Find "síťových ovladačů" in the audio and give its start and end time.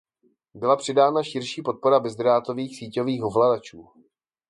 2.77-3.89